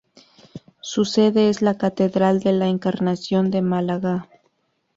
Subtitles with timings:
[0.79, 4.27] Su sede es la Catedral de la Encarnación de Málaga.